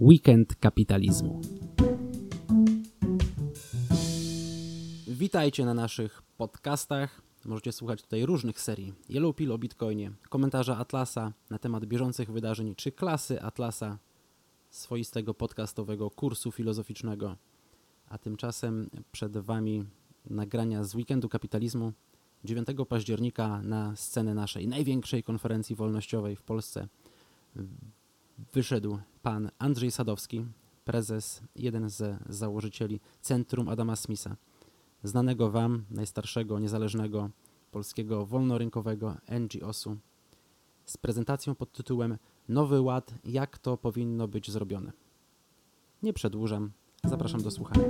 Weekend 0.00 0.56
kapitalizmu. 0.56 1.40
Witajcie 5.08 5.64
na 5.64 5.74
naszych 5.74 6.22
podcastach. 6.36 7.22
Możecie 7.44 7.72
słuchać 7.72 8.02
tutaj 8.02 8.26
różnych 8.26 8.60
serii. 8.60 8.94
Yellow 9.10 9.36
Pill 9.36 9.52
o 9.52 9.58
Bitcoinie, 9.58 10.12
komentarza 10.28 10.76
Atlasa 10.78 11.32
na 11.50 11.58
temat 11.58 11.84
bieżących 11.84 12.32
wydarzeń, 12.32 12.74
czy 12.74 12.92
klasy 12.92 13.42
Atlasa, 13.42 13.98
swoistego 14.70 15.34
podcastowego 15.34 16.10
kursu 16.10 16.52
filozoficznego. 16.52 17.36
A 18.08 18.18
tymczasem 18.18 18.90
przed 19.12 19.38
Wami 19.38 19.84
nagrania 20.30 20.84
z 20.84 20.94
Weekendu 20.94 21.28
Kapitalizmu 21.28 21.92
9 22.44 22.68
października 22.88 23.62
na 23.62 23.96
scenę 23.96 24.34
naszej 24.34 24.68
największej 24.68 25.22
konferencji 25.22 25.76
wolnościowej 25.76 26.36
w 26.36 26.42
Polsce 26.42 26.88
wyszedł 28.52 28.98
pan 29.26 29.50
Andrzej 29.58 29.90
Sadowski, 29.90 30.44
prezes, 30.84 31.42
jeden 31.56 31.90
z 31.90 32.22
założycieli 32.28 33.00
Centrum 33.20 33.68
Adama 33.68 33.96
Smitha, 33.96 34.36
znanego 35.02 35.50
Wam, 35.50 35.84
najstarszego, 35.90 36.58
niezależnego 36.58 37.30
polskiego 37.70 38.26
wolnorynkowego 38.26 39.16
NGO-su, 39.40 39.96
z 40.84 40.96
prezentacją 40.96 41.54
pod 41.54 41.72
tytułem 41.72 42.18
Nowy 42.48 42.80
Ład, 42.80 43.14
jak 43.24 43.58
to 43.58 43.76
powinno 43.76 44.28
być 44.28 44.50
zrobione. 44.50 44.92
Nie 46.02 46.12
przedłużam, 46.12 46.70
zapraszam 47.04 47.42
do 47.42 47.50
słuchania. 47.50 47.84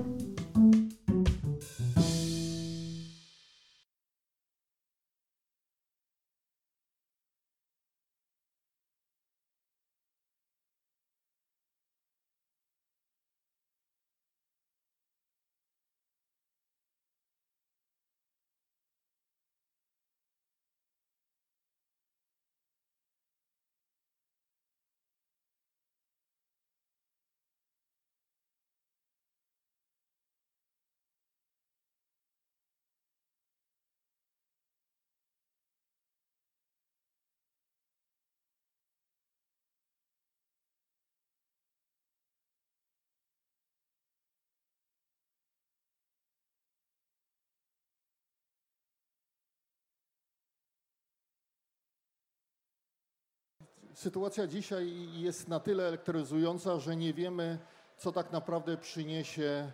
Sytuacja 53.96 54.46
dzisiaj 54.46 55.08
jest 55.12 55.48
na 55.48 55.60
tyle 55.60 55.88
elektryzująca, 55.88 56.78
że 56.78 56.96
nie 56.96 57.14
wiemy, 57.14 57.58
co 57.96 58.12
tak 58.12 58.32
naprawdę 58.32 58.76
przyniesie 58.76 59.72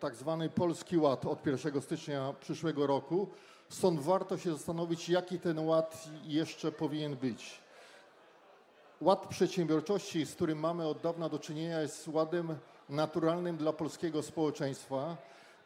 tak 0.00 0.14
zwany 0.14 0.50
Polski 0.50 0.98
Ład 0.98 1.24
od 1.24 1.46
1 1.46 1.82
stycznia 1.82 2.34
przyszłego 2.40 2.86
roku. 2.86 3.28
Stąd 3.68 4.00
warto 4.00 4.38
się 4.38 4.52
zastanowić, 4.52 5.08
jaki 5.08 5.40
ten 5.40 5.58
ład 5.58 6.08
jeszcze 6.24 6.72
powinien 6.72 7.16
być. 7.16 7.60
Ład 9.00 9.26
przedsiębiorczości, 9.26 10.26
z 10.26 10.34
którym 10.34 10.58
mamy 10.58 10.86
od 10.86 11.00
dawna 11.00 11.28
do 11.28 11.38
czynienia, 11.38 11.80
jest 11.80 12.08
ładem 12.08 12.56
naturalnym 12.88 13.56
dla 13.56 13.72
polskiego 13.72 14.22
społeczeństwa, 14.22 15.16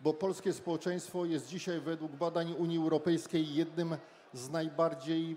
bo 0.00 0.14
polskie 0.14 0.52
społeczeństwo 0.52 1.24
jest 1.24 1.48
dzisiaj 1.48 1.80
według 1.80 2.12
badań 2.12 2.54
Unii 2.58 2.78
Europejskiej 2.78 3.54
jednym 3.54 3.96
z 4.32 4.50
najbardziej 4.50 5.36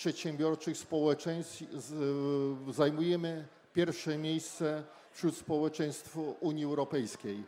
przedsiębiorczych 0.00 0.76
społeczeństw 0.76 1.62
zajmujemy 2.70 3.46
pierwsze 3.72 4.18
miejsce 4.18 4.82
wśród 5.12 5.36
społeczeństw 5.36 6.16
Unii 6.40 6.64
Europejskiej. 6.64 7.44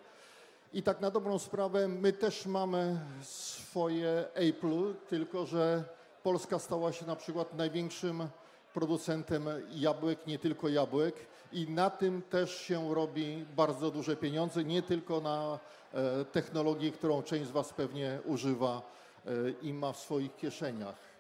I 0.73 0.83
tak 0.83 1.01
na 1.01 1.11
dobrą 1.11 1.39
sprawę 1.39 1.89
my 1.89 2.13
też 2.13 2.47
mamy 2.47 3.01
swoje 3.23 4.25
Apple, 4.35 4.95
tylko 5.09 5.47
że 5.47 5.85
Polska 6.23 6.59
stała 6.59 6.93
się 6.93 7.07
na 7.07 7.17
przykład 7.17 7.55
największym 7.55 8.29
producentem 8.75 9.49
jabłek, 9.71 10.27
nie 10.27 10.39
tylko 10.39 10.69
jabłek 10.69 11.15
i 11.53 11.71
na 11.71 11.91
tym 11.91 12.23
też 12.23 12.57
się 12.57 12.95
robi 12.95 13.47
bardzo 13.57 13.91
duże 13.91 14.17
pieniądze, 14.17 14.65
nie 14.65 14.83
tylko 14.83 15.21
na 15.21 15.59
e, 15.95 16.25
technologii, 16.25 16.93
którą 16.93 17.23
część 17.23 17.49
z 17.49 17.51
Was 17.51 17.73
pewnie 17.73 18.19
używa 18.25 18.83
e, 19.27 19.31
i 19.63 19.73
ma 19.73 19.93
w 19.93 19.99
swoich 19.99 20.37
kieszeniach. 20.37 21.12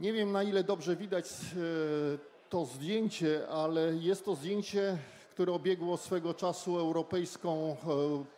Nie 0.00 0.12
wiem 0.12 0.32
na 0.32 0.42
ile 0.42 0.64
dobrze 0.64 0.96
widać 0.96 1.26
e, 1.26 1.28
to 2.48 2.64
zdjęcie, 2.64 3.48
ale 3.48 3.94
jest 3.94 4.24
to 4.24 4.34
zdjęcie, 4.34 4.98
które 5.30 5.52
obiegło 5.52 5.96
swego 5.96 6.34
czasu 6.34 6.78
europejską 6.78 7.70
e, 7.70 7.76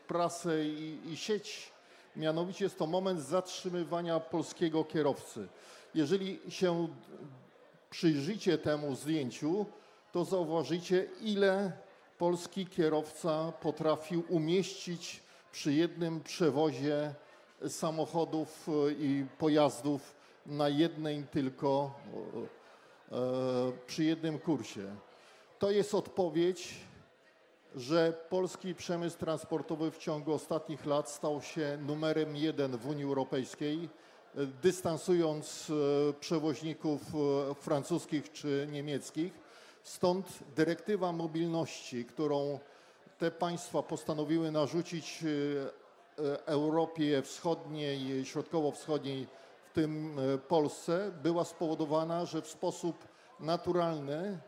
prasę 0.06 0.64
i, 0.64 0.98
i 1.06 1.16
sieć. 1.16 1.72
Mianowicie 2.16 2.64
jest 2.64 2.78
to 2.78 2.86
moment 2.86 3.20
zatrzymywania 3.20 4.20
polskiego 4.20 4.84
kierowcy. 4.84 5.48
Jeżeli 5.94 6.41
się 6.48 6.88
przyjrzycie 7.91 8.58
temu 8.58 8.94
zdjęciu, 8.94 9.66
to 10.12 10.24
zauważycie, 10.24 11.08
ile 11.20 11.72
polski 12.18 12.66
kierowca 12.66 13.52
potrafił 13.52 14.22
umieścić 14.28 15.22
przy 15.52 15.72
jednym 15.72 16.20
przewozie 16.20 17.14
samochodów 17.68 18.68
e, 18.68 18.92
i 18.92 19.26
pojazdów 19.38 20.17
na 20.48 20.69
jednej 20.69 21.25
tylko, 21.25 21.91
e, 23.12 23.16
przy 23.86 24.04
jednym 24.04 24.38
kursie. 24.38 24.97
To 25.59 25.70
jest 25.70 25.94
odpowiedź, 25.94 26.75
że 27.76 28.12
polski 28.28 28.75
przemysł 28.75 29.19
transportowy 29.19 29.91
w 29.91 29.98
ciągu 29.98 30.32
ostatnich 30.32 30.86
lat 30.86 31.10
stał 31.10 31.42
się 31.42 31.78
numerem 31.86 32.36
jeden 32.36 32.76
w 32.76 32.86
Unii 32.86 33.04
Europejskiej, 33.04 33.88
dystansując 34.62 35.70
e, 35.70 36.12
przewoźników 36.12 37.00
e, 37.03 37.54
francuskich 37.54 38.32
czy 38.32 38.69
niemieckich. 38.72 39.32
Stąd 39.82 40.38
dyrektywa 40.56 41.12
mobilności, 41.12 42.04
którą 42.04 42.59
te 43.19 43.30
państwa 43.30 43.82
postanowiły 43.82 44.50
narzucić 44.50 45.25
Europie 46.47 47.22
Wschodniej, 47.22 48.25
Środkowo-Wschodniej 48.25 49.26
w 49.70 49.72
tym 49.72 50.18
e, 50.18 50.38
Polsce, 50.38 51.12
była 51.22 51.44
spowodowana, 51.44 52.26
że 52.26 52.42
w 52.42 52.48
sposób 52.48 53.08
naturalny 53.40 54.38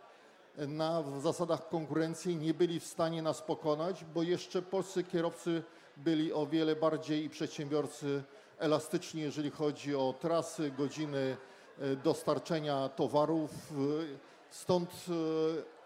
na 0.57 1.05
zasadach 1.21 1.69
konkurencji 1.69 2.37
nie 2.37 2.55
byli 2.55 2.81
w 2.81 2.87
stanie 2.87 3.23
nas 3.23 3.43
pokonać, 3.43 4.05
bo 4.05 4.23
jeszcze 4.23 4.63
polscy 4.63 5.05
kierowcy 5.05 5.63
byli 5.97 6.33
o 6.33 6.47
wiele 6.47 6.77
bardziej 6.77 7.25
i 7.25 7.31
przedsiębiorcy 7.31 8.23
elastyczni, 8.59 9.21
jeżeli 9.21 9.51
chodzi 9.51 9.95
o 9.95 10.15
trasy, 10.21 10.71
godziny 10.71 11.37
e, 11.79 11.97
dostarczenia 11.97 12.89
towarów. 12.89 13.73
Stąd 14.51 14.91
e, 14.91 15.13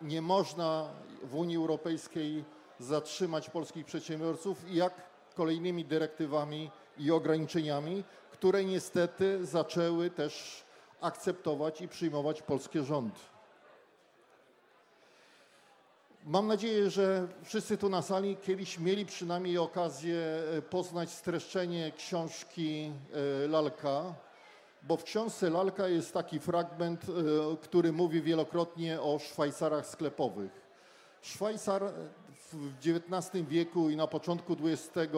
nie 0.05 0.23
można 0.23 0.89
w 1.23 1.35
Unii 1.35 1.57
Europejskiej 1.57 2.45
zatrzymać 2.79 3.51
polskich 3.51 3.87
przedsiębiorców, 3.87 4.65
jak 4.71 4.95
kolejnymi 5.35 5.85
dyrektywami 5.85 6.71
i 6.99 7.11
ograniczeniami 7.11 8.05
które 8.35 8.65
niestety 8.65 9.47
zaczęły 9.47 10.11
też 10.11 10.65
akceptować 11.01 11.81
i 11.81 11.89
przyjmować 11.89 12.43
polskie 12.43 12.83
rządy. 12.83 13.21
Mam 16.25 16.47
nadzieję, 16.47 16.91
że 16.91 17.29
wszyscy 17.43 17.79
tu 17.79 17.89
na 17.89 18.03
sali 18.03 18.37
kiedyś 18.37 18.79
mieli 18.79 19.07
przynajmniej 19.07 19.59
okazję 19.59 20.19
e, 20.19 20.63
poznać 20.63 21.11
streszczenie 21.11 21.93
książki 21.97 22.93
e, 23.45 23.49
Lalka, 23.49 24.15
bo 24.83 24.97
w 24.97 25.05
książce 25.05 25.51
Lalka 25.51 25.89
jest 25.89 26.15
taki 26.15 26.41
fragment, 26.41 27.05
e, 27.05 27.13
który 27.63 27.93
mówi 27.93 28.23
wielokrotnie 28.23 29.01
o 29.01 29.19
Szwajcarach 29.19 29.87
sklepowych. 29.87 30.53
Szwajcar 31.23 31.83
w 32.55 32.73
XIX 32.87 33.49
wieku 33.49 33.91
i 33.91 33.97
na 33.97 34.07
początku 34.07 34.57
XX 34.65 35.13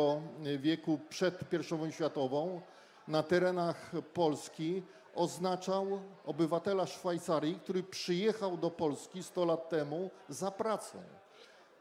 wieku 0.59 1.01
przed 1.09 1.53
I 1.53 1.59
wojną 1.59 1.91
światową 1.91 2.61
na 3.09 3.23
terenach 3.23 3.93
Polski 4.15 4.83
oznaczał 5.15 5.87
obywatela 6.27 6.87
Szwajcarii, 6.87 7.55
który 7.55 7.83
przyjechał 7.83 8.57
do 8.57 8.71
Polski 8.71 9.23
100 9.23 9.45
lat 9.45 9.69
temu 9.69 10.11
za 10.29 10.51
pracą. 10.51 10.99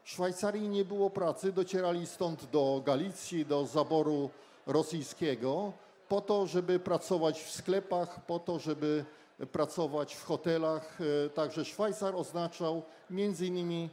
W 0.04 0.10
Szwajcarii 0.10 0.68
nie 0.68 0.84
było 0.84 1.10
pracy, 1.10 1.52
docierali 1.52 2.06
stąd 2.06 2.50
do 2.50 2.82
Galicji, 2.84 3.46
do 3.46 3.66
zaboru 3.66 4.30
rosyjskiego, 4.66 5.72
po 6.08 6.20
to, 6.20 6.46
żeby 6.46 6.78
pracować 6.78 7.42
w 7.42 7.50
sklepach, 7.50 8.26
po 8.26 8.38
to, 8.38 8.58
żeby 8.58 9.04
pracować 9.52 10.14
w 10.14 10.24
hotelach. 10.24 10.98
Także 11.34 11.64
Szwajcar 11.64 12.16
oznaczał 12.16 12.82
między 13.10 13.46
innymi 13.46 13.90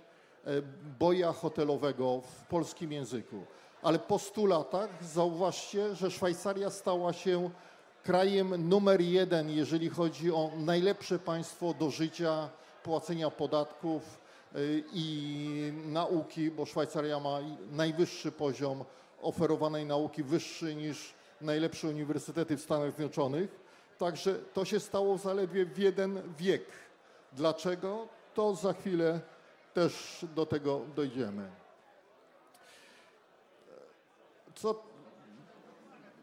boja 1.00 1.34
hotelowego 1.34 2.22
w 2.22 2.46
polskim 2.46 2.92
języku. 2.92 3.46
Ale 3.82 4.00
po 4.00 4.20
100 4.20 4.46
latach 4.46 5.04
zauważcie, 5.04 5.96
że 5.96 6.12
Szwajcaria 6.12 6.70
stała 6.70 7.14
się 7.14 7.50
krajem 8.04 8.70
numer 8.70 9.02
jeden, 9.02 9.50
jeżeli 9.50 9.90
chodzi 9.90 10.32
o 10.32 10.52
najlepsze 10.58 11.20
państwo 11.20 11.74
do 11.74 11.92
życia, 11.92 12.50
płacenia 12.84 13.30
podatków 13.30 14.20
i 14.94 15.74
nauki, 15.86 16.52
bo 16.52 16.66
Szwajcaria 16.66 17.20
ma 17.20 17.40
najwyższy 17.72 18.32
poziom 18.32 18.84
oferowanej 19.22 19.86
nauki, 19.86 20.24
wyższy 20.24 20.76
niż 20.76 21.14
najlepsze 21.42 21.88
uniwersytety 21.88 22.58
w 22.58 22.62
Stanach 22.62 22.92
Zjednoczonych. 22.92 23.60
Także 23.98 24.36
to 24.54 24.66
się 24.66 24.80
stało 24.80 25.18
zaledwie 25.18 25.66
w 25.66 25.78
jeden 25.78 26.34
wiek. 26.38 26.64
Dlaczego? 27.34 28.08
To 28.34 28.56
za 28.56 28.74
chwilę 28.74 29.20
też 29.74 30.26
do 30.36 30.46
tego 30.46 30.82
dojdziemy. 30.96 31.50
Co 34.56 34.84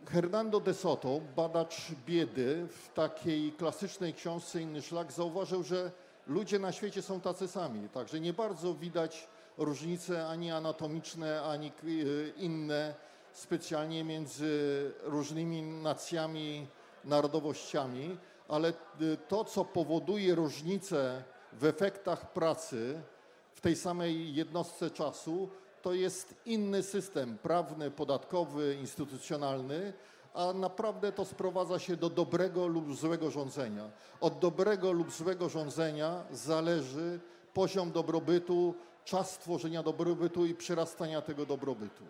Hernando 0.08 0.60
de 0.60 0.74
Soto, 0.74 1.20
badacz 1.36 1.76
biedy, 2.06 2.66
w 2.70 2.88
takiej 2.94 3.52
klasycznej 3.52 4.14
książce 4.14 4.62
Inny 4.62 4.82
Szlak 4.82 5.12
zauważył, 5.12 5.62
że 5.62 5.90
ludzie 6.26 6.58
na 6.58 6.72
świecie 6.72 7.02
są 7.02 7.20
tacy 7.20 7.48
sami, 7.48 7.88
także 7.88 8.20
nie 8.20 8.32
bardzo 8.32 8.74
widać 8.74 9.28
różnice 9.58 10.26
ani 10.26 10.50
anatomiczne, 10.50 11.42
ani 11.42 11.72
inne 12.36 12.94
specjalnie 13.32 14.04
między 14.04 14.92
różnymi 15.02 15.62
nacjami, 15.62 16.66
narodowościami, 17.04 18.18
ale 18.48 18.72
to, 19.28 19.44
co 19.44 19.64
powoduje 19.64 20.34
różnice 20.34 21.24
w 21.52 21.64
efektach 21.64 22.32
pracy 22.32 23.02
w 23.60 23.62
tej 23.62 23.76
samej 23.76 24.34
jednostce 24.34 24.90
czasu, 24.90 25.48
to 25.82 25.92
jest 25.92 26.34
inny 26.46 26.82
system 26.82 27.38
prawny, 27.38 27.90
podatkowy, 27.90 28.76
instytucjonalny, 28.80 29.92
a 30.34 30.52
naprawdę 30.52 31.12
to 31.12 31.24
sprowadza 31.24 31.78
się 31.78 31.96
do 31.96 32.10
dobrego 32.10 32.66
lub 32.66 32.96
złego 32.96 33.30
rządzenia. 33.30 33.90
Od 34.20 34.38
dobrego 34.38 34.92
lub 34.92 35.12
złego 35.12 35.48
rządzenia 35.48 36.24
zależy 36.32 37.20
poziom 37.54 37.92
dobrobytu, 37.92 38.74
czas 39.04 39.38
tworzenia 39.38 39.82
dobrobytu 39.82 40.46
i 40.46 40.54
przyrastania 40.54 41.22
tego 41.22 41.46
dobrobytu. 41.46 42.04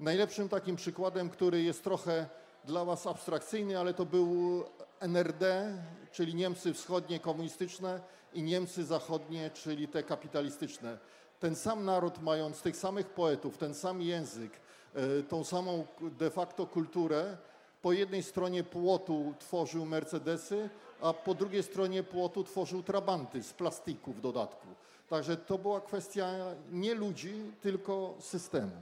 Najlepszym 0.00 0.48
takim 0.48 0.76
przykładem, 0.76 1.30
który 1.30 1.62
jest 1.62 1.84
trochę 1.84 2.28
dla 2.64 2.84
Was 2.84 3.06
abstrakcyjny, 3.06 3.78
ale 3.78 3.94
to 3.94 4.06
był 4.06 4.64
NRD, 5.00 5.74
czyli 6.12 6.34
Niemcy 6.34 6.74
wschodnie 6.74 7.20
komunistyczne 7.20 8.00
i 8.34 8.42
Niemcy 8.42 8.84
zachodnie, 8.84 9.50
czyli 9.50 9.88
te 9.88 10.02
kapitalistyczne. 10.02 10.98
Ten 11.40 11.56
sam 11.56 11.84
naród, 11.84 12.22
mając 12.22 12.62
tych 12.62 12.76
samych 12.76 13.06
poetów, 13.08 13.58
ten 13.58 13.74
sam 13.74 14.02
język, 14.02 14.52
e, 14.94 15.22
tą 15.22 15.44
samą 15.44 15.86
de 16.00 16.30
facto 16.30 16.66
kulturę, 16.66 17.36
po 17.82 17.92
jednej 17.92 18.22
stronie 18.22 18.64
płotu 18.64 19.34
tworzył 19.38 19.86
Mercedesy, 19.86 20.70
a 21.00 21.12
po 21.12 21.34
drugiej 21.34 21.62
stronie 21.62 22.02
płotu 22.02 22.44
tworzył 22.44 22.82
trabanty 22.82 23.42
z 23.42 23.52
plastiku 23.52 24.12
w 24.12 24.20
dodatku. 24.20 24.66
Także 25.08 25.36
to 25.36 25.58
była 25.58 25.80
kwestia 25.80 26.28
nie 26.72 26.94
ludzi, 26.94 27.52
tylko 27.60 28.14
systemu. 28.18 28.72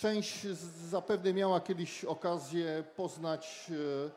Część 0.00 0.46
zapewne 0.88 1.32
miała 1.32 1.60
kiedyś 1.60 2.04
okazję 2.04 2.84
poznać 2.96 3.70
e, 3.70 4.10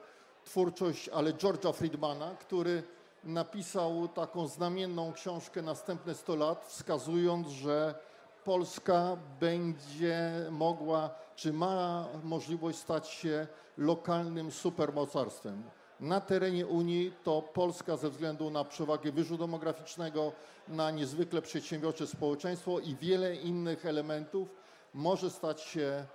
twórczość, 0.46 1.10
ale 1.10 1.34
George'a 1.34 1.74
Friedmana, 1.74 2.36
który 2.36 2.84
napisał 3.24 4.08
taką 4.08 4.48
znamienną 4.48 5.14
książkę 5.14 5.62
Następne 5.62 6.16
100 6.16 6.36
lat, 6.36 6.66
wskazując, 6.68 7.48
że 7.48 7.96
Polska 8.44 9.18
będzie 9.40 10.32
mogła, 10.52 11.10
czy 11.36 11.54
ma 11.54 12.08
możliwość 12.24 12.78
stać 12.78 13.08
się 13.08 13.48
lokalnym 13.78 14.52
supermocarstwem. 14.52 15.64
Na 16.00 16.22
terenie 16.22 16.68
Unii 16.68 17.14
to 17.24 17.42
Polska 17.42 17.98
ze 17.98 18.10
względu 18.10 18.50
na 18.50 18.64
przewagę 18.64 19.12
wyżu 19.12 19.38
demograficznego, 19.38 20.32
na 20.68 20.92
niezwykle 20.92 21.42
przedsiębiorcze 21.42 22.08
społeczeństwo 22.08 22.80
i 22.80 22.96
wiele 22.96 23.36
innych 23.36 23.86
elementów 23.86 24.63
może 24.94 25.30
stać 25.30 25.62
się 25.62 26.06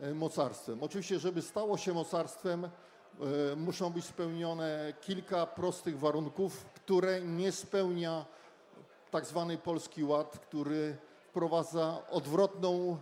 e, 0.00 0.14
mocarstwem. 0.14 0.82
Oczywiście, 0.82 1.18
żeby 1.18 1.42
stało 1.42 1.78
się 1.78 1.94
mocarstwem, 1.94 2.64
e, 2.64 2.68
muszą 3.56 3.90
być 3.90 4.04
spełnione 4.04 4.94
kilka 5.00 5.46
prostych 5.46 5.98
warunków, 5.98 6.64
które 6.64 7.20
nie 7.20 7.52
spełnia 7.52 8.24
tak 9.10 9.26
zwany 9.26 9.58
Polski 9.58 10.04
Ład, 10.04 10.38
który 10.38 10.96
wprowadza 11.28 11.98
odwrotną 12.10 12.96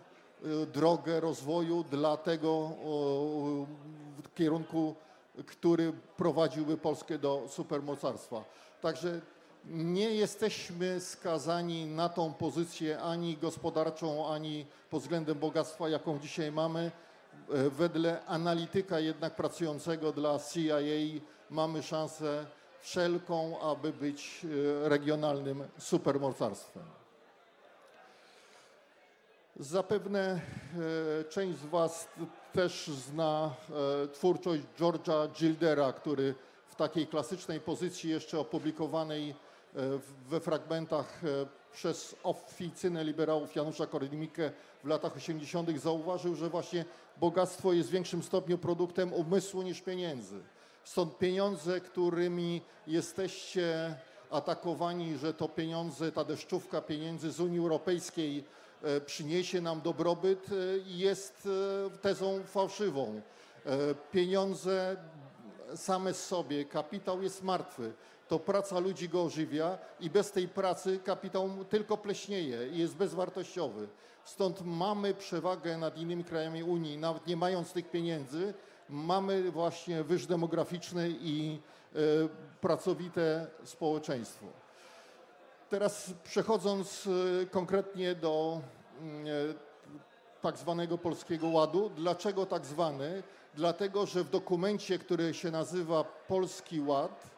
e, 0.45 0.67
drogę 0.67 1.21
rozwoju 1.21 1.85
dla 1.85 2.17
tego 2.17 2.71
kierunku, 4.35 4.95
który 5.47 5.93
prowadziłby 6.17 6.77
Polskę 6.77 7.19
do 7.19 7.43
supermocarstwa. 7.49 8.45
Także 8.81 9.21
nie 9.67 10.15
jesteśmy 10.15 11.01
skazani 11.01 11.87
na 11.87 12.09
tą 12.09 12.35
pozycję 12.35 13.01
ani 13.01 13.37
gospodarczą, 13.37 14.29
ani 14.29 14.67
pod 14.91 15.03
względem 15.03 15.39
bogactwa, 15.39 15.89
jaką 15.89 16.19
dzisiaj 16.19 16.53
mamy. 16.53 16.91
E, 17.51 17.71
wedle 17.71 18.25
analityka 18.27 19.01
jednak 19.01 19.35
pracującego 19.37 20.13
dla 20.13 20.39
CIA 20.39 20.79
mamy 21.51 21.83
szansę 21.83 22.47
wszelką, 22.81 23.61
aby 23.61 23.93
być 23.93 24.47
e, 24.85 24.89
regionalnym 24.89 25.65
supermocarstwem. 25.79 26.85
Zapewne 29.57 30.41
e, 31.21 31.25
część 31.25 31.59
z 31.59 31.67
Was 31.67 32.09
też 32.53 32.87
zna 32.87 33.55
twórczość 34.13 34.63
George'a 34.79 35.29
Gildera, 35.33 35.93
który 35.93 36.35
w 36.69 36.75
takiej 36.75 37.07
klasycznej 37.07 37.61
pozycji 37.61 38.11
jeszcze 38.11 38.39
opublikowanej 38.39 39.35
we 40.31 40.41
fragmentach 40.41 41.25
e, 41.25 41.47
przez 41.73 42.17
oficynę 42.23 43.05
liberałów 43.05 43.57
Janusza 43.57 43.87
Korwin-Mikke 43.87 44.51
w 44.85 44.87
latach 44.87 45.17
80. 45.17 45.79
zauważył, 45.79 46.35
że 46.35 46.51
właśnie 46.51 46.85
bogactwo 47.21 47.73
jest 47.73 47.89
w 47.89 47.93
większym 47.93 48.23
stopniu 48.23 48.59
produktem 48.59 49.13
umysłu 49.13 49.63
niż 49.63 49.81
pieniędzy. 49.81 50.41
Stąd 50.85 51.19
pieniądze, 51.19 51.81
którymi 51.81 52.63
jesteście 52.87 53.95
atakowani, 54.31 55.19
że 55.19 55.35
to 55.35 55.49
pieniądze, 55.49 56.13
ta 56.13 56.25
deszczówka 56.25 56.81
pieniędzy 56.81 57.31
z 57.31 57.41
Unii 57.41 57.59
Europejskiej 57.59 58.45
e, 58.83 59.01
przyniesie 59.01 59.61
nam 59.61 59.81
dobrobyt, 59.81 60.47
e, 60.49 60.55
jest 60.87 61.49
tezą 62.03 62.43
fałszywą. 62.47 63.21
Pieniądze 64.13 64.97
same 65.75 66.15
z 66.15 66.27
sobie, 66.27 66.65
kapitał 66.65 67.23
jest 67.23 67.43
martwy 67.43 67.93
to 68.29 68.39
praca 68.39 68.79
ludzi 68.79 69.09
go 69.09 69.23
ożywia 69.23 69.79
i 70.01 70.11
bez 70.11 70.33
tej 70.33 70.49
pracy 70.49 71.01
kapitał 71.05 71.51
tylko 71.69 71.97
pleśnieje 71.97 72.69
i 72.69 72.79
jest 72.79 72.97
bezwartościowy. 72.97 73.89
Stąd 74.25 74.61
mamy 74.65 75.15
przewagę 75.15 75.79
nad 75.79 75.99
innymi 75.99 76.25
krajami 76.25 76.63
Unii, 76.63 76.99
nawet 76.99 77.27
nie 77.27 77.37
mając 77.37 77.73
tych 77.73 77.91
pieniędzy, 77.91 78.55
mamy 78.89 79.51
właśnie 79.51 80.03
wyż 80.05 80.27
demograficzny 80.27 81.11
i 81.11 81.59
y, 81.97 82.29
pracowite 82.61 83.47
społeczeństwo. 83.65 84.47
Teraz 85.71 86.15
przechodząc 86.25 87.07
y, 87.07 87.47
konkretnie 87.51 88.15
do 88.15 88.61
y, 89.01 89.55
tak 90.41 90.59
zwanego 90.59 90.99
Polskiego 90.99 91.49
Ładu. 91.49 91.91
Dlaczego 91.97 92.47
tak 92.47 92.67
zwany? 92.67 93.23
Dlatego, 93.55 94.07
że 94.07 94.25
w 94.25 94.31
dokumencie, 94.31 94.99
który 94.99 95.35
się 95.35 95.51
nazywa 95.51 96.05
Polski 96.05 96.81
Ład, 96.81 97.34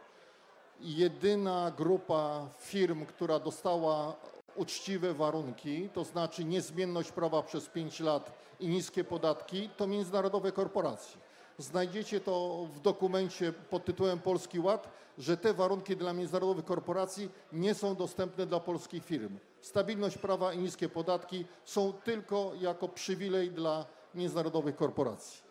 jedyna 0.80 1.72
grupa 1.76 2.48
firm, 2.58 3.06
która 3.06 3.38
dostała 3.38 4.16
uczciwe 4.56 5.14
warunki, 5.14 5.88
to 5.94 6.04
znaczy 6.04 6.44
niezmienność 6.44 7.12
prawa 7.12 7.42
przez 7.42 7.68
5 7.68 8.00
lat 8.00 8.32
i 8.60 8.68
niskie 8.68 9.04
podatki, 9.04 9.70
to 9.76 9.86
międzynarodowe 9.86 10.52
korporacje. 10.52 11.20
Znajdziecie 11.58 12.20
to 12.20 12.66
w 12.74 12.80
dokumencie 12.80 13.52
pod 13.52 13.84
tytułem 13.84 14.18
Polski 14.18 14.60
Ład, 14.60 14.88
że 15.18 15.36
te 15.36 15.54
warunki 15.54 15.96
dla 15.96 16.12
międzynarodowych 16.12 16.64
korporacji 16.64 17.28
nie 17.52 17.74
są 17.74 17.94
dostępne 17.94 18.46
dla 18.46 18.60
polskich 18.60 19.04
firm. 19.04 19.38
Stabilność 19.60 20.18
prawa 20.18 20.52
i 20.52 20.58
niskie 20.58 20.88
podatki 20.88 21.44
są 21.64 21.92
tylko 21.92 22.52
jako 22.60 22.88
przywilej 22.88 23.50
dla 23.50 23.86
międzynarodowych 24.14 24.76
korporacji. 24.76 25.45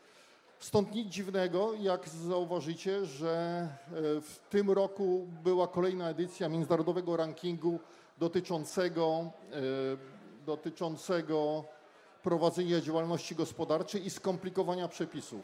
Stąd 0.59 0.91
nic 0.95 1.07
dziwnego, 1.07 1.73
jak 1.79 2.09
zauważycie, 2.09 3.05
że 3.05 3.29
e, 3.31 3.91
w 4.21 4.39
tym 4.49 4.71
roku 4.71 5.27
była 5.43 5.67
kolejna 5.67 6.09
edycja 6.09 6.49
międzynarodowego 6.49 7.17
rankingu 7.17 7.79
dotyczącego, 8.17 9.31
e, 9.51 9.59
dotyczącego 10.45 11.63
prowadzenia 12.23 12.81
działalności 12.81 13.35
gospodarczej 13.35 14.05
i 14.05 14.09
skomplikowania 14.09 14.87
przepisów. 14.87 15.41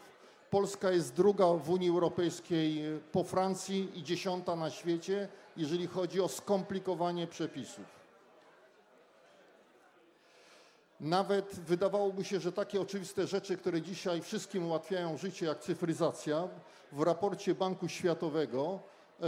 Polska 0.50 0.90
jest 0.90 1.14
druga 1.14 1.46
w 1.46 1.70
Unii 1.70 1.88
Europejskiej 1.88 2.82
po 3.12 3.24
Francji 3.24 3.98
i 3.98 4.02
dziesiąta 4.02 4.56
na 4.56 4.70
świecie, 4.70 5.28
jeżeli 5.56 5.86
chodzi 5.86 6.20
o 6.20 6.28
skomplikowanie 6.28 7.26
przepisów. 7.26 8.01
Nawet 11.02 11.60
wydawałoby 11.60 12.24
się, 12.24 12.40
że 12.40 12.52
takie 12.52 12.80
oczywiste 12.80 13.26
rzeczy, 13.26 13.56
które 13.56 13.82
dzisiaj 13.82 14.22
wszystkim 14.22 14.66
ułatwiają 14.66 15.16
życie, 15.16 15.46
jak 15.46 15.60
cyfryzacja, 15.60 16.48
w 16.92 17.02
raporcie 17.02 17.54
Banku 17.54 17.88
Światowego, 17.88 18.78
e, 19.20 19.26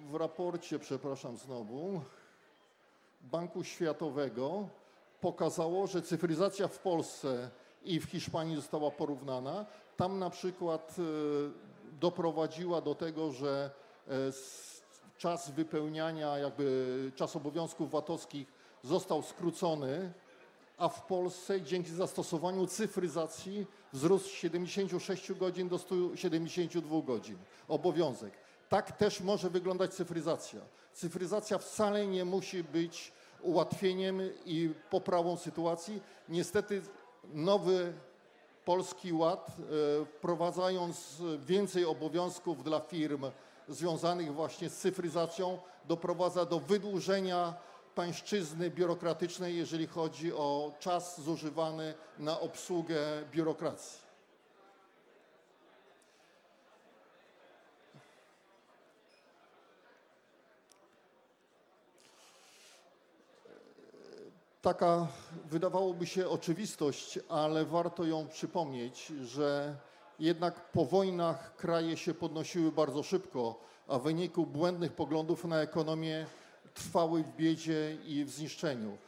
w 0.00 0.14
raporcie, 0.14 0.78
przepraszam 0.78 1.36
znowu, 1.36 2.00
Banku 3.20 3.64
Światowego 3.64 4.68
pokazało, 5.20 5.86
że 5.86 6.02
cyfryzacja 6.02 6.68
w 6.68 6.78
Polsce 6.78 7.50
i 7.84 8.00
w 8.00 8.04
Hiszpanii 8.04 8.56
została 8.56 8.90
porównana. 8.90 9.66
Tam 9.96 10.18
na 10.18 10.30
przykład 10.30 10.96
e, 10.98 11.02
doprowadziła 12.00 12.80
do 12.80 12.94
tego, 12.94 13.32
że 13.32 13.70
e, 14.08 14.12
czas 15.18 15.50
wypełniania, 15.50 16.38
jakby 16.38 17.12
czas 17.16 17.36
obowiązków 17.36 17.90
VAT-owskich 17.90 18.52
został 18.82 19.22
skrócony, 19.22 20.12
a 20.78 20.88
w 20.88 21.06
Polsce 21.06 21.62
dzięki 21.62 21.90
zastosowaniu 21.90 22.66
cyfryzacji 22.66 23.66
wzrósł 23.92 24.28
z 24.28 24.32
76 24.32 25.32
godzin 25.32 25.68
do 25.68 25.78
172 25.78 27.02
godzin. 27.02 27.38
Obowiązek. 27.68 28.32
Tak 28.68 28.96
też 28.96 29.20
może 29.20 29.50
wyglądać 29.50 29.94
cyfryzacja. 29.94 30.60
Cyfryzacja 30.92 31.58
wcale 31.58 32.06
nie 32.06 32.24
musi 32.24 32.64
być 32.64 33.12
ułatwieniem 33.40 34.20
i 34.46 34.70
poprawą 34.90 35.36
sytuacji. 35.36 36.02
Niestety 36.28 36.82
nowy 37.24 37.92
Polski 38.64 39.12
Ład, 39.12 39.46
e, 39.48 40.04
wprowadzając 40.04 41.22
więcej 41.38 41.84
obowiązków 41.84 42.64
dla 42.64 42.80
firm 42.80 43.24
związanych 43.68 44.34
właśnie 44.34 44.70
z 44.70 44.76
cyfryzacją, 44.78 45.58
doprowadza 45.84 46.44
do 46.44 46.60
wydłużenia 46.60 47.54
pańszczyzny 47.94 48.70
biurokratycznej, 48.70 49.56
jeżeli 49.56 49.86
chodzi 49.86 50.32
o 50.32 50.72
czas 50.80 51.20
zużywany 51.20 51.94
na 52.18 52.40
obsługę 52.40 52.98
biurokracji. 53.30 54.02
Taka 64.62 65.06
wydawałoby 65.44 66.06
się 66.06 66.28
oczywistość, 66.28 67.18
ale 67.28 67.64
warto 67.64 68.04
ją 68.04 68.28
przypomnieć, 68.28 69.06
że 69.06 69.76
jednak 70.18 70.70
po 70.70 70.84
wojnach 70.84 71.56
kraje 71.56 71.96
się 71.96 72.14
podnosiły 72.14 72.72
bardzo 72.72 73.02
szybko, 73.02 73.60
a 73.88 73.98
w 73.98 74.02
wyniku 74.02 74.46
błędnych 74.46 74.92
poglądów 74.92 75.44
na 75.44 75.60
ekonomię 75.60 76.26
trwały 76.74 77.22
w 77.22 77.36
biedzie 77.36 77.96
i 78.06 78.24
w 78.24 78.30
zniszczeniu. 78.30 78.98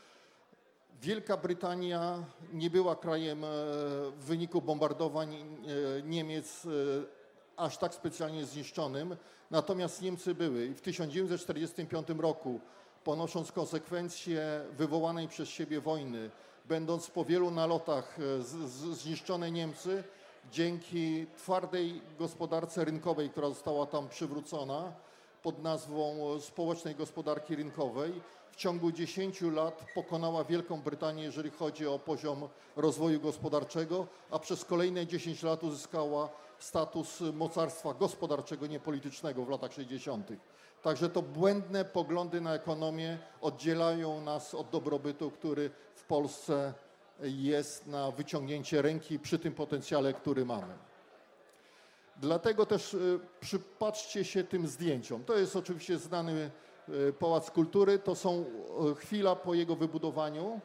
Wielka 1.03 1.37
Brytania 1.37 2.25
nie 2.53 2.71
była 2.71 2.97
krajem 2.97 3.45
e, 3.45 3.49
w 4.11 4.25
wyniku 4.25 4.63
bombardowań 4.63 5.35
e, 5.35 6.03
Niemiec 6.03 6.67
e, 6.67 6.69
aż 7.57 7.79
tak 7.79 7.95
specjalnie 7.95 8.45
zniszczonym, 8.45 9.17
natomiast 9.51 10.03
Niemcy 10.03 10.35
były 10.35 10.67
i 10.67 10.75
w 10.75 10.81
1945 10.81 12.09
roku, 12.19 12.61
ponosząc 13.05 13.53
konsekwencje 13.53 14.61
wywołanej 14.73 15.29
przez 15.29 15.49
siebie 15.49 15.81
wojny, 15.81 16.31
będąc 16.65 17.11
po 17.11 17.25
wielu 17.25 17.51
nalotach 17.51 18.19
zniszczone 18.93 19.51
Niemcy, 19.51 20.05
dzięki 20.53 21.27
twardej 21.37 22.03
gospodarce 22.19 22.85
rynkowej, 22.85 23.31
która 23.31 23.49
została 23.49 23.87
tam 23.87 24.09
przywrócona, 24.09 24.93
pod 25.45 25.63
nazwą 25.63 26.17
społecznej 26.41 26.95
gospodarki 26.95 27.57
rynkowej 27.57 28.13
w 28.51 28.57
ciągu 28.57 28.93
10 28.93 29.41
lat 29.41 29.87
pokonała 29.95 30.45
Wielką 30.45 30.83
Brytanię, 30.83 31.23
jeżeli 31.23 31.51
chodzi 31.51 31.87
o 31.87 31.99
poziom 31.99 32.49
rozwoju 32.77 33.21
gospodarczego, 33.21 34.07
a 34.31 34.39
przez 34.39 34.65
kolejne 34.65 35.07
10 35.07 35.43
lat 35.43 35.65
uzyskała 35.65 36.29
status 36.59 37.21
mocarstwa 37.33 37.95
gospodarczego, 37.95 38.67
niepolitycznego 38.67 39.45
w 39.45 39.49
latach 39.49 39.73
60. 39.73 40.29
Także 40.83 41.09
to 41.09 41.23
błędne 41.23 41.85
poglądy 41.85 42.41
na 42.41 42.55
ekonomię 42.55 43.19
oddzielają 43.41 44.21
nas 44.21 44.55
od 44.55 44.71
dobrobytu, 44.71 45.31
który 45.31 45.71
w 45.95 46.05
Polsce 46.05 46.75
jest 47.21 47.87
na 47.87 48.11
wyciągnięcie 48.11 48.83
ręki 48.83 49.19
przy 49.19 49.39
tym 49.39 49.55
potencjale, 49.55 50.15
który 50.15 50.45
mamy. 50.45 50.75
Dlatego 52.17 52.67
też 52.67 52.95
y, 52.95 53.21
przypatrzcie 53.41 54.25
się 54.25 54.45
tym 54.45 54.67
zdjęciom. 54.69 55.25
To 55.25 55.39
jest 55.39 55.57
oczywiście 55.57 55.99
znany 55.99 56.51
y, 56.89 57.13
Pałac 57.13 57.51
Kultury, 57.51 57.99
to 57.99 58.15
są 58.15 58.45
y, 58.93 58.95
chwila 58.95 59.37
po 59.37 59.55
jego 59.55 59.77
wybudowaniu 59.77 60.61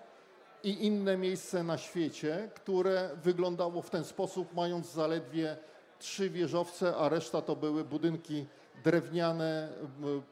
i 0.63 0.85
inne 0.85 1.17
miejsce 1.17 1.63
na 1.63 1.77
świecie, 1.77 2.49
które 2.55 3.09
wyglądało 3.23 3.81
w 3.81 3.89
ten 3.89 4.03
sposób, 4.03 4.53
mając 4.53 4.91
zaledwie 4.91 5.57
trzy 5.99 6.29
wieżowce, 6.29 6.95
a 6.95 7.09
reszta 7.09 7.41
to 7.41 7.55
były 7.55 7.83
budynki 7.83 8.45
drewniane, 8.83 9.69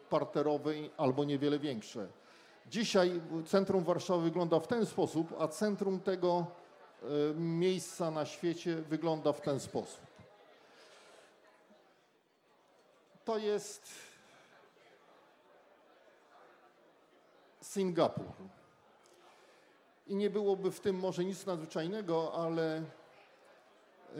parterowe 0.09 0.71
albo 0.97 1.25
niewiele 1.25 1.59
większe. 1.59 2.07
Dzisiaj 2.67 3.21
centrum 3.45 3.83
Warszawy 3.83 4.23
wygląda 4.23 4.59
w 4.59 4.67
ten 4.67 4.85
sposób, 4.85 5.33
a 5.39 5.47
centrum 5.47 5.99
tego 5.99 6.45
miejsca 7.35 8.11
na 8.11 8.25
świecie 8.25 8.75
wygląda 8.75 9.33
w 9.33 9.41
ten 9.41 9.59
sposób. 9.59 10.06
To 13.27 13.37
jest 13.37 13.89
Singapur. 17.61 18.25
I 20.07 20.15
nie 20.15 20.29
byłoby 20.29 20.71
w 20.71 20.79
tym 20.79 20.99
może 20.99 21.25
nic 21.25 21.45
nadzwyczajnego, 21.45 22.33
ale 22.33 22.83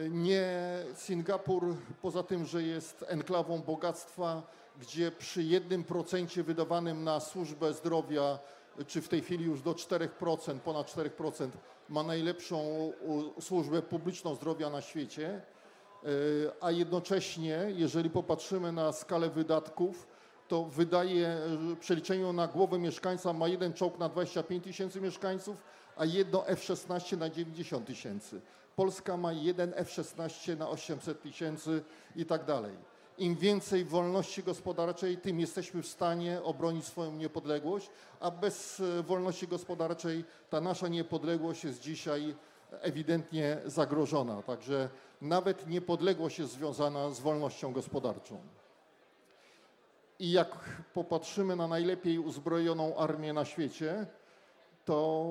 nie 0.10 0.50
Singapur, 0.94 1.76
poza 2.02 2.24
tym, 2.24 2.46
że 2.46 2.64
jest 2.64 3.06
enklawą 3.08 3.62
bogactwa, 3.62 4.44
gdzie 4.80 5.12
przy 5.12 5.44
jednym 5.44 5.84
procencie 5.84 6.44
wydawanym 6.44 7.04
na 7.04 7.20
służbę 7.20 7.74
zdrowia, 7.74 8.40
czy 8.88 9.02
w 9.02 9.08
tej 9.08 9.22
chwili 9.22 9.46
już 9.46 9.62
do 9.62 9.74
4%, 9.74 10.60
ponad 10.60 10.88
4%, 10.96 11.50
ma 11.90 12.04
najlepszą 12.04 12.92
służbę 13.40 13.82
publiczną 13.82 14.36
zdrowia 14.36 14.70
na 14.70 14.82
świecie, 14.82 15.42
E, 15.57 15.57
a 16.62 16.72
jednocześnie, 16.72 17.60
jeżeli 17.76 18.10
popatrzymy 18.10 18.72
na 18.72 18.92
skalę 18.92 19.30
wydatków, 19.30 20.08
to 20.48 20.64
wydaje 20.64 21.38
przeliczeniu 21.80 22.34
na 22.34 22.48
głowę 22.48 22.80
mieszkańca 22.80 23.34
ma 23.34 23.48
jeden 23.48 23.74
czołg 23.74 24.00
na 24.00 24.10
25 24.10 24.64
tysięcy 24.64 25.02
mieszkańców, 25.02 25.64
a 25.98 26.06
jedno 26.06 26.48
F-16 26.48 27.18
na 27.18 27.30
90 27.30 27.88
tysięcy. 27.88 28.42
Polska 28.76 29.18
ma 29.18 29.32
jeden 29.32 29.74
F-16 29.76 30.58
na 30.58 30.70
800 30.70 31.22
tysięcy 31.22 31.84
i 32.16 32.26
tak 32.26 32.46
dalej. 32.46 32.78
Im 33.18 33.36
więcej 33.36 33.86
wolności 33.86 34.44
gospodarczej, 34.44 35.18
tym 35.18 35.40
jesteśmy 35.40 35.82
w 35.82 35.88
stanie 35.88 36.44
obronić 36.44 36.86
swoją 36.86 37.12
niepodległość, 37.12 37.90
a 38.20 38.32
bez 38.32 38.80
e, 38.80 39.04
wolności 39.04 39.48
gospodarczej 39.48 40.26
ta 40.50 40.62
nasza 40.62 40.88
niepodległość 40.88 41.64
jest 41.64 41.82
dzisiaj 41.82 42.36
ewidentnie 42.72 43.58
zagrożona. 43.66 44.42
Także 44.42 44.90
nawet 45.22 45.68
niepodległość 45.68 46.40
jest 46.40 46.52
związana 46.52 47.10
z 47.10 47.20
wolnością 47.20 47.74
gospodarczą. 47.74 48.38
I 50.20 50.32
jak 50.32 50.58
popatrzymy 50.94 51.56
na 51.56 51.68
najlepiej 51.68 52.20
uzbrojoną 52.20 52.98
armię 52.98 53.34
na 53.34 53.46
świecie, 53.46 54.06
to 54.86 55.26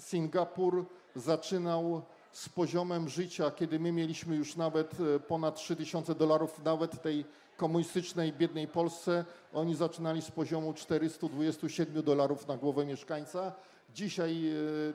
Singapur 0.00 0.84
zaczynał 1.16 2.02
z 2.32 2.48
poziomem 2.48 3.08
życia, 3.08 3.50
kiedy 3.50 3.80
my 3.80 3.92
mieliśmy 3.92 4.36
już 4.36 4.56
nawet 4.56 4.96
e, 5.00 5.20
ponad 5.20 5.56
3000 5.56 6.14
dolarów, 6.14 6.64
nawet 6.64 7.02
tej 7.02 7.24
komunistycznej, 7.56 8.32
biednej 8.32 8.68
Polsce, 8.68 9.24
oni 9.52 9.74
zaczynali 9.74 10.22
z 10.22 10.30
poziomu 10.30 10.74
427 10.74 12.02
dolarów 12.02 12.48
na 12.48 12.56
głowę 12.56 12.86
mieszkańca, 12.86 13.52
Dzisiaj 13.94 14.48
e, 14.48 14.52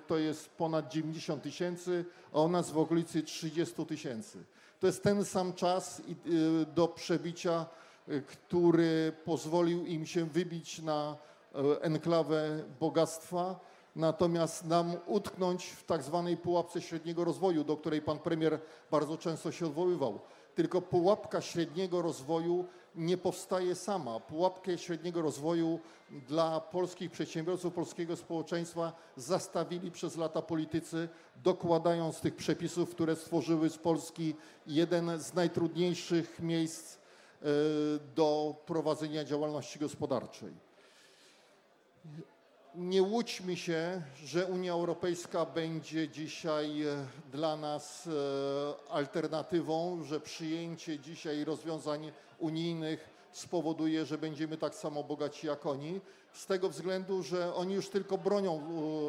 to 0.07 0.17
jest 0.17 0.49
ponad 0.49 0.91
90 0.91 1.43
tysięcy, 1.43 2.05
a 2.33 2.41
u 2.41 2.49
nas 2.49 2.71
w 2.71 2.77
okolicy 2.77 3.23
30 3.23 3.85
tysięcy. 3.85 4.43
To 4.79 4.87
jest 4.87 5.03
ten 5.03 5.25
sam 5.25 5.53
czas 5.53 5.99
e, 5.99 6.65
do 6.65 6.87
przebicia, 6.87 7.65
e, 8.07 8.21
który 8.21 9.13
pozwolił 9.25 9.85
im 9.85 10.05
się 10.05 10.25
wybić 10.25 10.81
na 10.81 11.15
enklawę 11.81 12.63
bogactwa, 12.79 13.59
natomiast 13.95 14.65
nam 14.65 14.93
utknąć 15.05 15.65
w 15.65 15.83
tak 15.83 16.03
zwanej 16.03 16.37
pułapce 16.37 16.81
średniego 16.81 17.23
rozwoju, 17.23 17.63
do 17.63 17.77
której 17.77 18.01
pan 18.01 18.19
premier 18.19 18.59
bardzo 18.91 19.17
często 19.17 19.51
się 19.51 19.65
odwoływał. 19.65 20.19
Tylko 20.55 20.81
pułapka 20.81 21.41
średniego 21.41 22.01
rozwoju 22.01 22.65
nie 22.97 23.17
powstaje 23.17 23.75
sama. 23.75 24.19
Pułapkę 24.19 24.77
średniego 24.77 25.21
rozwoju 25.21 25.79
dla 26.09 26.61
polskich 26.61 27.11
przedsiębiorców, 27.11 27.73
polskiego 27.73 28.15
społeczeństwa 28.15 28.93
zastawili 29.15 29.91
przez 29.91 30.17
lata 30.17 30.41
politycy, 30.41 31.09
dokładając 31.43 32.19
tych 32.19 32.35
przepisów, 32.35 32.89
które 32.89 33.15
stworzyły 33.15 33.69
z 33.69 33.77
Polski 33.77 34.35
jeden 34.67 35.19
z 35.19 35.33
najtrudniejszych 35.33 36.39
miejsc 36.39 36.95
e, 36.95 36.99
do 38.15 38.55
prowadzenia 38.65 39.23
działalności 39.23 39.79
gospodarczej. 39.79 40.67
Nie 42.75 43.03
łudźmy 43.03 43.55
się, 43.55 44.01
że 44.23 44.45
Unia 44.45 44.73
Europejska 44.73 45.45
będzie 45.45 46.09
dzisiaj 46.09 46.83
e, 46.83 47.05
dla 47.31 47.57
nas 47.57 48.07
e, 48.07 48.91
alternatywą, 48.91 50.03
że 50.03 50.19
przyjęcie 50.19 50.99
dzisiaj 50.99 51.43
rozwiązań 51.43 52.11
unijnych 52.39 53.09
spowoduje, 53.31 54.05
że 54.05 54.17
będziemy 54.17 54.57
tak 54.57 54.75
samo 54.75 55.03
bogaci 55.03 55.47
jak 55.47 55.65
oni, 55.65 56.01
z 56.33 56.45
tego 56.45 56.69
względu, 56.69 57.23
że 57.23 57.55
oni 57.55 57.73
już 57.73 57.89
tylko 57.89 58.17
bronią 58.17 58.61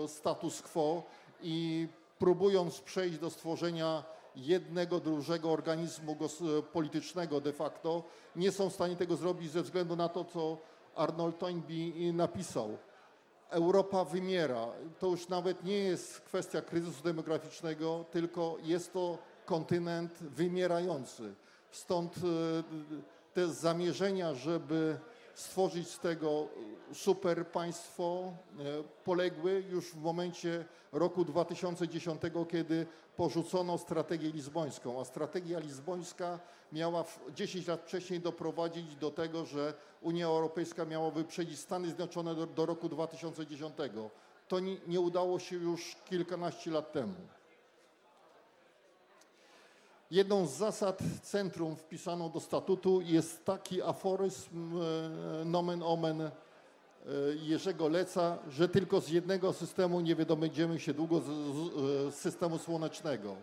e, 0.05 0.09
status 0.09 0.63
quo 0.63 1.03
i 1.43 1.89
próbując 2.19 2.81
przejść 2.81 3.19
do 3.19 3.31
stworzenia 3.31 4.05
jednego, 4.37 5.01
dużego 5.01 5.51
organizmu 5.51 6.17
politycznego 6.73 7.41
de 7.41 7.53
facto, 7.53 8.03
nie 8.37 8.53
są 8.53 8.71
w 8.71 8.75
stanie 8.75 8.97
tego 8.97 9.17
zrobić 9.17 9.51
ze 9.51 9.63
względu 9.63 9.97
na 9.97 10.09
to, 10.09 10.25
co 10.25 10.59
Arnold 10.95 11.39
Toynbee 11.39 12.13
napisał. 12.13 12.79
Europa 13.51 14.05
wymiera. 14.05 14.67
To 14.99 15.07
już 15.07 15.29
nawet 15.29 15.65
nie 15.65 15.79
jest 15.79 16.21
kwestia 16.21 16.63
kryzysu 16.63 17.03
demograficznego, 17.03 18.05
tylko 18.11 18.57
jest 18.63 18.93
to 18.93 19.19
kontynent 19.47 20.13
wymierający. 20.21 21.35
Stąd 21.71 22.17
e, 22.17 22.21
te 23.39 23.49
zamierzenia, 23.49 24.35
żeby 24.35 24.99
stworzyć 25.35 25.89
z 25.89 25.99
tego 25.99 26.49
super 26.93 27.47
państwo, 27.47 28.33
e, 28.59 28.65
poległy 29.05 29.65
już 29.71 29.93
w 29.93 30.01
momencie 30.01 30.65
roku 30.93 31.25
2010, 31.25 32.23
kiedy 32.51 32.87
porzucono 33.17 33.79
strategię 33.79 34.31
lizbońską, 34.31 35.01
a 35.01 35.05
strategia 35.05 35.59
lizbońska 35.59 36.39
miała 36.73 37.05
10 37.35 37.67
lat 37.67 37.81
wcześniej 37.81 38.21
doprowadzić 38.21 38.97
do 38.97 39.11
tego, 39.11 39.45
że 39.45 39.75
Unia 40.03 40.27
Europejska 40.27 40.85
miała 40.85 41.11
wyprzedzić 41.11 41.59
Stany 41.59 41.87
Zjednoczone 41.87 42.35
do, 42.35 42.47
do 42.47 42.67
roku 42.67 42.89
2010. 42.89 43.75
To 44.49 44.61
nie, 44.61 44.77
nie 44.87 45.01
udało 45.01 45.39
się 45.39 45.57
już 45.57 45.97
kilkanaście 46.05 46.71
lat 46.71 46.93
temu. 46.93 47.15
Jedną 50.11 50.47
z 50.47 50.51
zasad 50.51 50.99
centrum 51.23 51.77
wpisaną 51.77 52.31
do 52.31 52.41
statutu 52.41 53.01
jest 53.01 53.45
taki 53.45 53.83
aforyzm 53.83 54.81
e, 54.81 55.45
nomen 55.45 55.83
omen 55.83 56.21
e, 56.21 56.31
Jerzego 57.43 57.89
Leca, 57.89 58.39
że 58.51 58.69
tylko 58.69 59.01
z 59.01 59.09
jednego 59.09 59.53
systemu 59.53 60.01
nie 60.01 60.15
wydobędziemy 60.17 60.81
się 60.81 60.95
długo 60.95 61.21
z, 61.21 61.25
z 61.25 62.15
systemu 62.15 62.59
słonecznego. 62.59 63.37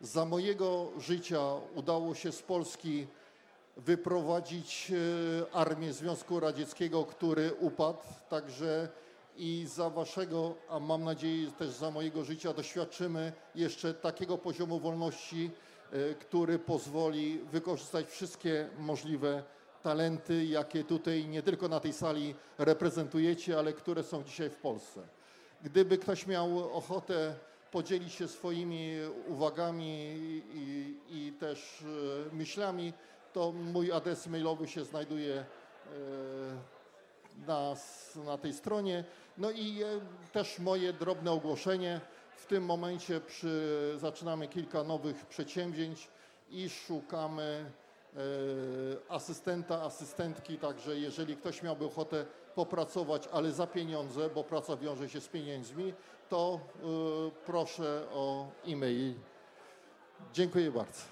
Za 0.00 0.24
mojego 0.24 0.88
życia 0.98 1.40
udało 1.74 2.14
się 2.14 2.32
z 2.32 2.42
Polski 2.42 3.06
wyprowadzić 3.76 4.92
e, 4.92 5.54
armię 5.54 5.92
Związku 5.92 6.40
Radzieckiego, 6.40 7.04
który 7.04 7.52
upadł, 7.60 8.02
także 8.28 8.88
i 9.36 9.66
za 9.74 9.90
waszego, 9.90 10.54
a 10.68 10.80
mam 10.80 11.04
nadzieję 11.04 11.50
też 11.50 11.70
za 11.70 11.90
mojego 11.90 12.24
życia 12.24 12.52
doświadczymy 12.52 13.32
jeszcze 13.54 13.94
takiego 13.94 14.38
poziomu 14.38 14.80
wolności, 14.80 15.50
e, 15.66 15.69
który 16.20 16.58
pozwoli 16.58 17.38
wykorzystać 17.52 18.06
wszystkie 18.06 18.68
możliwe 18.78 19.42
talenty, 19.82 20.44
jakie 20.44 20.84
tutaj 20.84 21.28
nie 21.28 21.42
tylko 21.42 21.68
na 21.68 21.80
tej 21.80 21.92
sali 21.92 22.34
reprezentujecie, 22.58 23.58
ale 23.58 23.72
które 23.72 24.02
są 24.02 24.22
dzisiaj 24.24 24.50
w 24.50 24.56
Polsce. 24.56 25.00
Gdyby 25.62 25.98
ktoś 25.98 26.26
miał 26.26 26.76
ochotę 26.76 27.34
podzielić 27.70 28.12
się 28.12 28.28
swoimi 28.28 28.92
uwagami 29.26 30.16
i, 30.54 30.96
i 31.10 31.32
też 31.32 31.82
e, 32.32 32.34
myślami, 32.34 32.92
to 33.32 33.52
mój 33.52 33.92
adres 33.92 34.26
mailowy 34.26 34.68
się 34.68 34.84
znajduje 34.84 35.34
e, 35.34 35.44
na, 37.46 37.74
na 38.24 38.38
tej 38.38 38.52
stronie. 38.52 39.04
No 39.38 39.50
i 39.50 39.80
też 40.32 40.58
moje 40.58 40.92
drobne 40.92 41.32
ogłoszenie. 41.32 42.00
W 42.40 42.46
tym 42.46 42.64
momencie 42.64 43.20
przy, 43.20 43.94
zaczynamy 43.96 44.48
kilka 44.48 44.84
nowych 44.84 45.26
przedsięwzięć 45.26 46.08
i 46.50 46.68
szukamy 46.70 47.70
asystenta, 49.08 49.82
asystentki, 49.82 50.58
także 50.58 50.96
jeżeli 50.96 51.36
ktoś 51.36 51.62
miałby 51.62 51.84
ochotę 51.84 52.26
popracować, 52.54 53.28
ale 53.32 53.52
za 53.52 53.66
pieniądze, 53.66 54.30
bo 54.34 54.44
praca 54.44 54.76
wiąże 54.76 55.08
się 55.08 55.20
z 55.20 55.28
pieniędzmi, 55.28 55.94
to 56.28 56.60
y, 56.76 57.30
proszę 57.46 58.06
o 58.12 58.48
e-mail. 58.66 59.14
Dziękuję 60.32 60.70
bardzo. 60.70 61.02